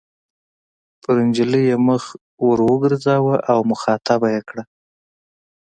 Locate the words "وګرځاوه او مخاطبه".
2.69-4.27